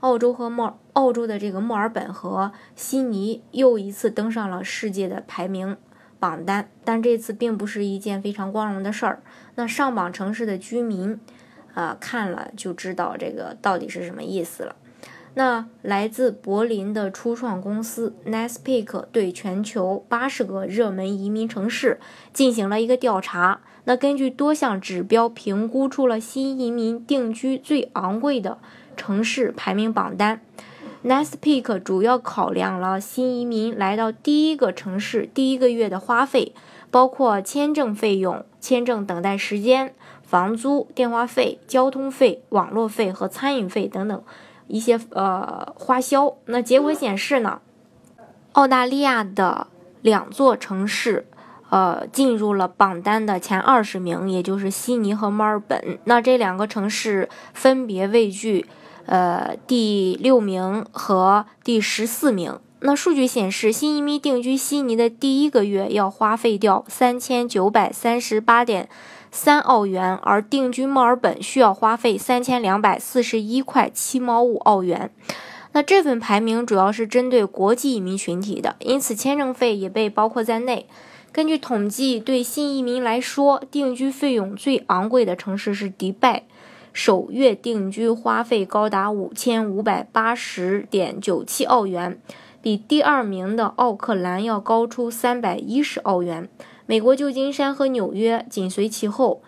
[0.00, 5.76] 澳洲和墨澳洲的这个墨尔本和悉尼又一次登上了世界的排名
[6.18, 9.22] 榜单，但这次并不是一件非常光荣的事儿。
[9.54, 11.18] 那上榜城市的居民，
[11.74, 14.76] 啊，看了就知道这个到底是什么意思了。
[15.34, 22.00] 那来自柏林的初创公司 Nespeak 对全球八十个热门移民城市
[22.32, 28.58] 进行了一个调查，那根据多项指标评估出了新移民定居最昂贵的。
[29.00, 30.42] 城市排名榜单
[31.02, 36.52] ，Nespeak 主要考量了新移民来到第一个城市第一个月的花费，
[36.90, 44.22] 包括签证费用、签证等待时间、房租、电话费、交通费、网络费和餐饮费等等
[44.66, 46.36] 一些呃花销。
[46.44, 47.62] 那结果显示呢，
[48.52, 49.68] 澳大利亚的
[50.02, 51.26] 两座城市
[51.70, 55.98] 呃进入了榜单的前二十名，也就是悉尼和墨尔本。
[56.04, 58.66] 那这两个城市分别位居。
[59.06, 62.58] 呃，第六名和第十四名。
[62.80, 68.88] 那数据显示，新移民定居悉尼的第一个月要花费掉三千九百三十八点
[69.30, 75.10] 三澳元，而定居墨尔本需要花费三千两百四十一块七毛五澳元。
[75.72, 80.86] 那这份排名主要是针对国际移民群体的，因此签证费也被包括在内。
[81.32, 86.44] 根据统计，对新移民来说，定居费用最昂贵的城市是迪拜。
[86.92, 92.20] 首月定居花费高达五千五百八十点九七澳元，
[92.60, 96.48] 比第二名的奥克兰要高出三百一十澳元。
[96.86, 99.42] 美国旧金山和纽约紧随其后，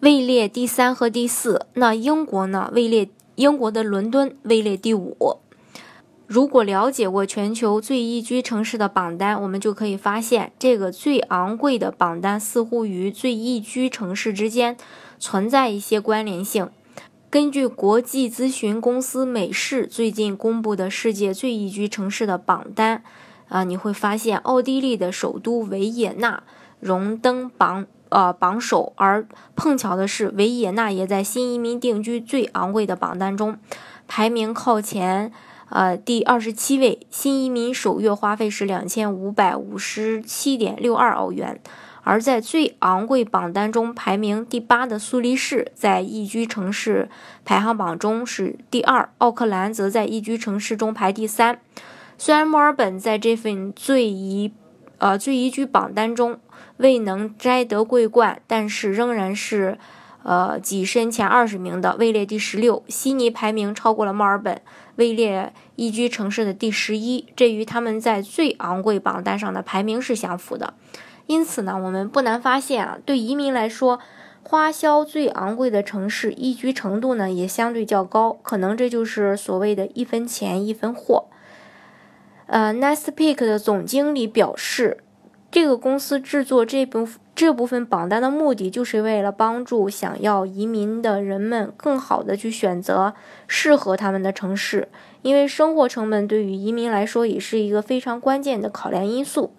[0.00, 1.66] 位列第三和第四。
[1.74, 2.70] 那英国呢？
[2.72, 5.38] 位列英国的伦敦位列第五。
[6.26, 14.76] 如果了解过全球最宜居城市的榜单，我们就可以发现，这个最昂贵的榜单似乎与最宜居城市之间
[15.18, 16.70] 存在一些关联性。
[17.30, 23.02] 根据国际咨询公司美世最近公布的世界最宜居城市的榜单，
[23.48, 26.42] 啊，你会发现奥地利的首都维也纳
[26.80, 33.58] 荣登榜呃榜首，而碰巧的是维也纳也在新移民定居最昂贵的榜单中
[34.06, 35.30] 排名靠前，
[35.70, 41.60] 呃第二十七位，新移民首月花费是两千五百五十七点六二澳元。
[42.04, 47.10] 而在最昂贵榜单中排名第八的苏黎世，在宜居城市
[47.44, 51.60] 排行榜中是第二，奥克兰则在宜居城市中排第三。
[52.16, 54.52] 虽然墨尔本在这份最宜
[54.96, 56.40] 呃最宜居榜单中
[56.78, 59.76] 未能摘得桂冠，但是仍然是
[60.28, 62.84] 呃跻身前二十名的，位列第十六。
[62.86, 64.60] 悉尼排名超过了墨尔本，
[64.96, 70.74] 位列宜居城市的第十一，这与他们在最昂贵榜单上的排名是相符的。
[71.24, 74.00] 因此呢，我们不难发现啊，对移民来说，
[74.42, 78.38] 花销最昂贵的城市，宜居程度呢也相对较高。
[78.42, 81.24] 可能这就是所谓的一分钱一分货。
[82.44, 84.98] 呃，Nestpick 的总经理表示，
[85.50, 87.08] 这个公司制作这部
[87.38, 93.14] 这部分榜单的目的，就是为了帮助想要移民的人们更好的去选择
[93.46, 94.88] 适合他们的城市，
[95.22, 99.54] 因为生活成本对于移民来说也是一个非常关键的考量因素。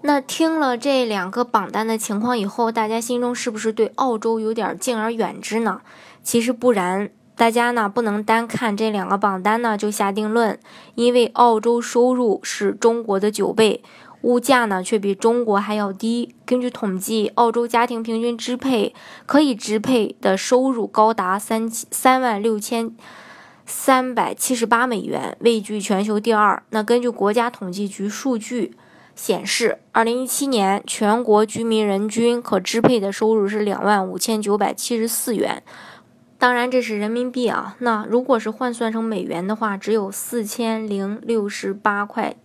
[0.00, 5.82] 那听了这两个榜单的情况以后，大家心中是不是对澳洲有点敬而远之呢？
[6.24, 10.58] 其实不然，大家呢不能单看这两个榜单呢就下定论，
[10.96, 13.84] 因为澳洲收入是中国的九倍，
[14.26, 16.34] 物价呢却比中国还要低。
[16.44, 18.92] 根据统计，澳洲家庭平均支配
[19.24, 22.92] 可以支配的收入高达三三万六千
[23.64, 26.60] 三百七十八美元，位居全球第二。
[26.70, 28.74] 那根据国家统计局数据。
[29.14, 35.62] 显示，二零一七年全国居民人均可支配的收入是两万五千九百七十四元，
[36.36, 37.76] 当然这是人民币啊。
[37.78, 42.36] 那如果是换算成美元的话，只有四千零六十八块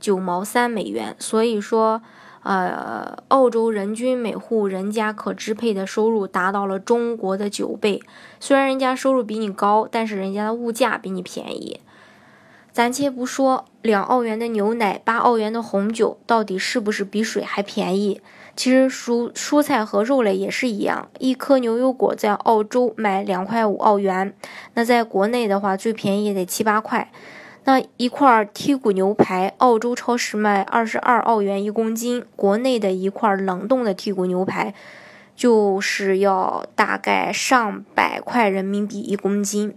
[0.00, 1.14] 九毛三美元。
[1.18, 2.02] 所以说，
[2.42, 8.02] 呃，澳洲人均每户人家可支配的收入达到了中国的九倍。
[8.40, 11.80] 虽然人家收入比你高，但是人家的物价比你便宜。
[12.72, 18.20] 暂且不说两澳元的牛奶、八澳元的红酒到底是不是比水还便宜，
[18.54, 21.08] 其实蔬蔬菜和肉类也是一样。
[21.18, 24.32] 一颗牛油果在澳洲卖两块五澳元，
[24.74, 27.10] 那在国内的话最便宜也得七八块。
[27.64, 34.74] 那一块剔骨牛排，澳洲超市卖二十二澳元一公斤，国内的一块冷冻的剔骨牛排
[35.36, 39.74] 就是要大概上百块人民币一公斤。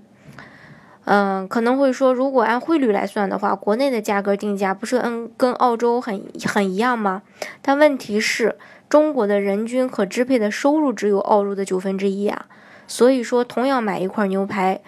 [1.06, 7.24] 嗯，可能会说，如果按汇率来算的话，国内的价格定价不是嗯跟澳洲很很一样吗？
[7.62, 8.58] 但问题是，
[8.88, 12.46] 中国的人均可支配的收入只有澳洲的九分之一啊。
[12.88, 14.80] 所以说，同样买一块牛排，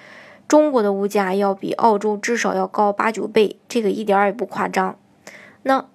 [0.48, 4.98] 中国的物价要比澳洲至少要高八九倍，这个一点也不夸张。
[5.64, 5.88] 那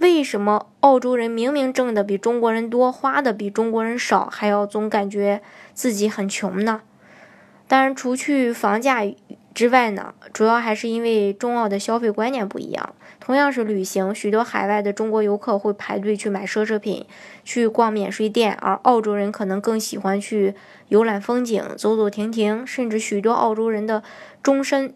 [0.00, 5.42] 为什么澳洲人明明挣的比中国人多，花的比中国人少，还要总感觉
[5.74, 6.82] 自己很穷呢？
[7.68, 9.02] 当然，除去房价
[9.56, 12.94] 之外呢，主要还是因为中澳的消费观念不一样。
[13.18, 17.06] 同样是旅行，许多海外的中国游客会排队去买奢侈品，
[17.42, 20.54] 去逛免税店，而澳洲人可能更喜欢去
[20.88, 24.02] 游览风景、走走停停，甚至许多澳洲人的
[24.42, 24.92] 终身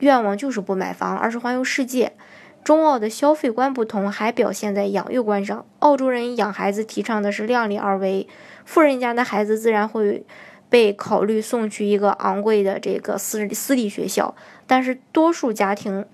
[0.00, 2.12] 愿望就是不买房，而是环游世界。
[2.62, 5.64] 中澳的消费观不同，还表现在养育观上。
[5.78, 8.28] 澳洲人养孩子提倡的是量力而为，
[8.66, 10.26] 富人家的孩子自然会。
[10.74, 14.34] 被考虑送去一个昂贵的这个私私立学校，
[14.66, 16.04] 但是多数家庭，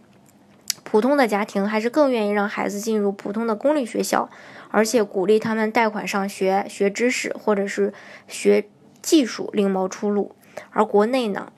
[0.84, 4.28] 普通的家庭还是更愿意让孩子进入普通的公立学校，
[4.70, 7.94] 而且鼓励他们贷款上学、学知识或者是
[8.28, 8.66] 学
[9.00, 10.36] 技术，另谋出路。
[10.72, 11.50] 而国内呢，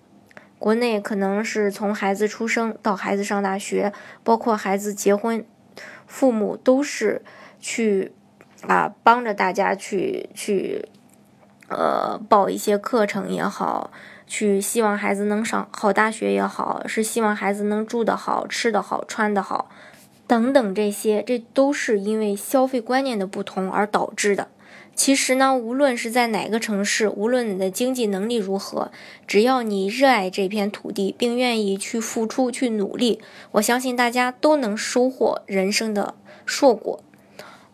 [0.61, 5.45] 国内可能是从孩子出生到孩子上大学，包括孩子结婚，
[6.07, 7.23] 父母都是
[7.59, 8.13] 去
[8.69, 10.85] 啊帮着大家去去。
[11.73, 13.91] 呃，报一些课程也好，
[14.27, 19.71] 去希望孩子能上好大学也好，是希望孩子能住得好、吃得好、穿得好，
[20.27, 24.49] 等等这些，这都是因为消费观念的不同而导致的。
[24.95, 28.91] 其实呢，无论是在哪个城市，无论你的经济能力如何，
[29.27, 33.19] 只要你热爱这片土地，并愿意去付出、去努力，
[33.53, 36.15] 我相信大家都能收获人生的
[36.45, 37.01] 硕果。